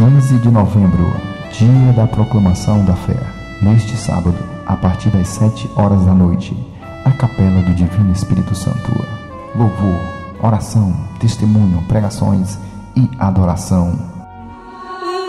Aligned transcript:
15 0.00 0.38
de 0.38 0.50
novembro, 0.50 1.12
dia 1.52 1.92
da 1.92 2.06
proclamação 2.06 2.82
da 2.86 2.94
fé. 2.94 3.18
Neste 3.60 3.98
sábado, 3.98 4.38
a 4.66 4.74
partir 4.74 5.10
das 5.10 5.28
7 5.28 5.70
horas 5.76 6.06
da 6.06 6.14
noite, 6.14 6.56
a 7.04 7.12
capela 7.12 7.60
do 7.60 7.74
Divino 7.74 8.10
Espírito 8.10 8.54
Santo. 8.54 8.90
Louvor, 9.54 10.00
oração, 10.42 10.96
testemunho, 11.18 11.82
pregações 11.86 12.58
e 12.96 13.10
adoração. 13.18 13.92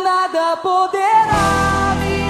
Nada 0.06 0.56
poderá 0.64 1.94
me 2.00 2.21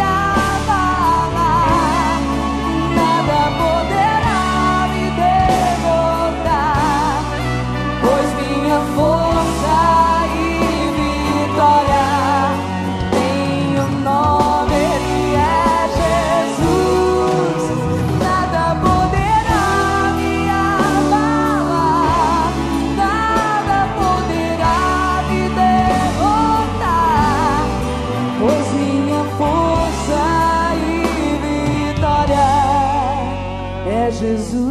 Jesus. 34.22 34.62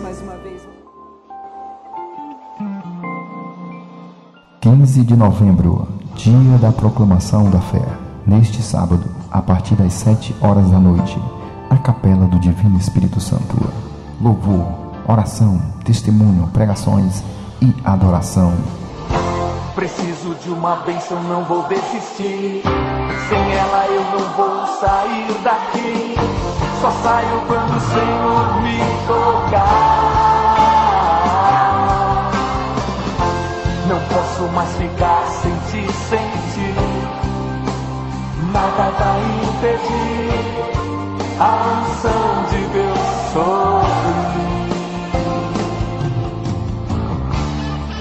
Mais 0.00 0.22
uma 0.22 0.36
vez. 0.36 0.62
15 4.60 5.02
de 5.02 5.16
novembro, 5.16 5.88
dia 6.14 6.58
da 6.58 6.70
proclamação 6.70 7.50
da 7.50 7.58
fé. 7.58 7.84
Neste 8.24 8.62
sábado, 8.62 9.04
a 9.32 9.42
partir 9.42 9.74
das 9.74 9.94
7 9.94 10.32
horas 10.40 10.70
da 10.70 10.78
noite, 10.78 11.20
a 11.70 11.76
capela 11.76 12.26
do 12.26 12.38
Divino 12.38 12.78
Espírito 12.78 13.18
Santo. 13.18 13.56
Louvor, 14.20 14.64
oração, 15.08 15.60
testemunho, 15.84 16.46
pregações 16.52 17.24
e 17.60 17.74
adoração. 17.84 18.54
Preciso 19.74 20.36
de 20.36 20.50
uma 20.50 20.76
bênção, 20.76 21.20
não 21.24 21.44
vou 21.44 21.64
desistir. 21.64 22.62
Sem 23.28 23.52
ela 23.54 23.86
eu 23.88 24.04
não 24.20 24.36
vou 24.36 24.66
sair 24.78 25.42
daqui. 25.42 26.27
Só 26.80 26.90
saio 27.02 27.42
quando 27.48 27.76
o 27.76 27.80
Senhor 27.80 28.62
me 28.62 28.78
tocar. 29.08 30.38
Não 33.88 33.98
posso 34.06 34.42
mais 34.52 34.70
ficar 34.76 35.26
sem 35.26 35.52
ti, 35.70 35.92
sem 36.08 36.30
ti. 36.54 36.74
Nada 38.52 38.90
vai 38.96 39.20
impedir 39.42 40.68
a 41.40 41.50
unção 41.80 42.44
de 42.50 42.60
Deus 42.68 42.98
sobre 43.32 44.10
mim. 44.36 44.68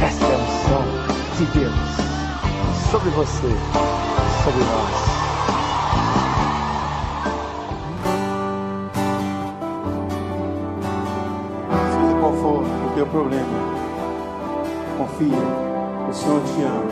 Esta 0.06 0.26
é 0.26 0.36
a 0.36 0.38
unção 0.38 0.86
de 1.38 1.46
Deus 1.60 1.98
sobre 2.92 3.10
você, 3.10 3.50
sobre 4.44 4.64
nós. 4.64 5.07
For 12.48 12.64
o 12.64 12.92
teu 12.96 13.06
problema, 13.08 13.46
confia, 14.98 15.38
o 16.10 16.14
Senhor 16.14 16.42
te 16.44 16.64
ama, 16.64 16.86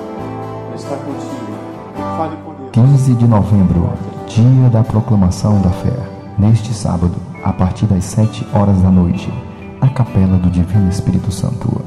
Ele 0.67 0.75
está 0.75 0.98
contigo. 0.98 2.17
Fale 2.17 2.36
com 2.44 2.53
Deus. 2.56 2.72
15 2.73 3.14
de 3.14 3.25
novembro, 3.25 3.89
dia 4.28 4.70
da 4.70 4.83
proclamação 4.83 5.61
da 5.61 5.70
fé. 5.70 5.98
Neste 6.38 6.73
sábado, 6.73 7.16
a 7.42 7.54
partir 7.54 7.86
das 7.86 8.04
7 8.04 8.45
horas 8.54 8.82
da 8.82 8.92
noite, 8.92 9.32
a 9.80 9.88
capela 9.88 10.38
do 10.38 10.49
Divino 10.49 10.89
Espírito 10.89 11.32
Santo. 11.32 11.82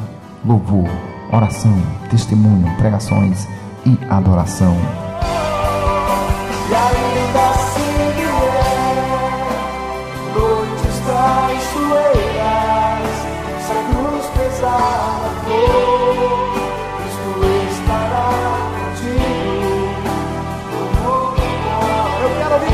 Louvor, 0.46 0.88
oração, 1.30 1.74
testemunho, 2.08 2.74
pregações 2.78 3.46
e 3.84 3.98
adoração. 4.08 4.74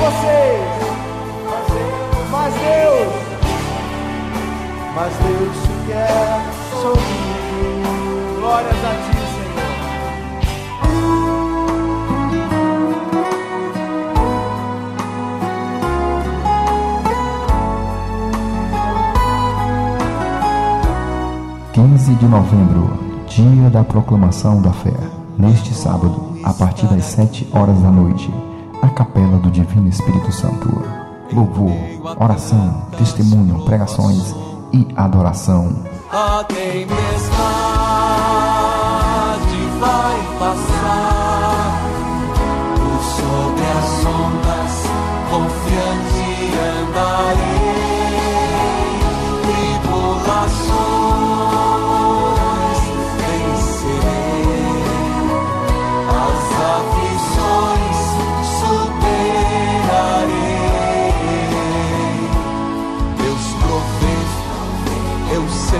Vocês. 0.05 0.61
Mas 2.31 2.53
Deus, 2.55 3.13
mas 4.95 5.13
Deus 5.17 5.57
te 5.63 5.87
quer 5.87 6.43
sorrir. 6.83 8.39
Glórias 8.39 8.85
a 8.85 8.91
ti, 8.91 9.15
15 21.73 22.15
de 22.15 22.27
novembro, 22.27 23.25
dia 23.27 23.71
da 23.71 23.83
proclamação 23.83 24.61
da 24.61 24.73
fé. 24.73 24.93
Neste 25.39 25.75
sábado, 25.75 26.37
a 26.45 26.53
partir 26.53 26.87
das 26.87 27.05
7 27.05 27.49
horas 27.53 27.81
da 27.81 27.91
noite, 27.91 28.31
a 28.85 28.91
capela 28.91 29.39
do 29.39 29.51
Divino 29.51 29.89
Espírito 29.89 30.31
Santo. 30.31 30.69
Louvor, 31.33 31.73
oração, 32.21 32.87
testemunho, 32.99 33.65
pregações 33.65 34.35
e 34.73 34.87
adoração. 34.95 35.85
A 36.11 36.45
tempestade 36.45 36.95
vai 39.81 40.39
passar 40.39 41.81
por 42.77 43.03
sobre 43.03 43.65
as 43.65 44.05
ondas, 44.07 44.83
confiante 45.31 46.74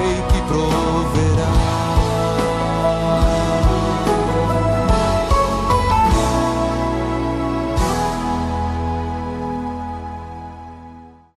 sei 0.05 0.23
que 0.29 0.41
provê. 0.49 0.84